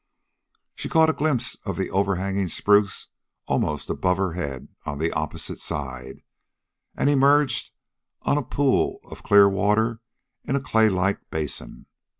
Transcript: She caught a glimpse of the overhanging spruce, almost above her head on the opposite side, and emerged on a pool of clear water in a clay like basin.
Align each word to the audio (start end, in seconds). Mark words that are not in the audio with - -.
She 0.73 0.89
caught 0.89 1.11
a 1.11 1.13
glimpse 1.13 1.57
of 1.63 1.77
the 1.77 1.91
overhanging 1.91 2.47
spruce, 2.47 3.09
almost 3.45 3.87
above 3.87 4.17
her 4.17 4.31
head 4.33 4.67
on 4.83 4.97
the 4.97 5.11
opposite 5.11 5.59
side, 5.59 6.23
and 6.95 7.07
emerged 7.07 7.69
on 8.23 8.35
a 8.39 8.41
pool 8.41 8.99
of 9.11 9.21
clear 9.21 9.47
water 9.47 10.01
in 10.43 10.55
a 10.55 10.59
clay 10.59 10.89
like 10.89 11.29
basin. 11.29 11.85